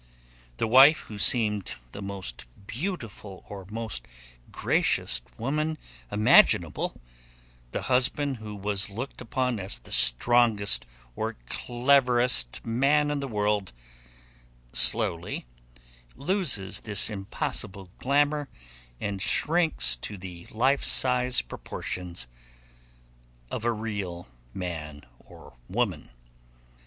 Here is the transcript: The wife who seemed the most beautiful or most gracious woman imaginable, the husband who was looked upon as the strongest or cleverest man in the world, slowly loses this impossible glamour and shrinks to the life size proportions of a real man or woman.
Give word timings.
The 0.57 0.65
wife 0.65 1.01
who 1.01 1.19
seemed 1.19 1.73
the 1.91 2.01
most 2.01 2.45
beautiful 2.65 3.45
or 3.47 3.67
most 3.69 4.07
gracious 4.51 5.21
woman 5.37 5.77
imaginable, 6.11 6.99
the 7.71 7.83
husband 7.83 8.37
who 8.37 8.55
was 8.55 8.89
looked 8.89 9.21
upon 9.21 9.59
as 9.59 9.77
the 9.77 9.91
strongest 9.91 10.87
or 11.15 11.35
cleverest 11.47 12.65
man 12.65 13.11
in 13.11 13.19
the 13.19 13.27
world, 13.27 13.73
slowly 14.73 15.45
loses 16.15 16.79
this 16.79 17.07
impossible 17.07 17.91
glamour 17.99 18.49
and 18.99 19.21
shrinks 19.21 19.95
to 19.97 20.17
the 20.17 20.47
life 20.49 20.83
size 20.83 21.43
proportions 21.43 22.25
of 23.51 23.63
a 23.63 23.71
real 23.71 24.27
man 24.51 25.05
or 25.19 25.57
woman. 25.69 26.09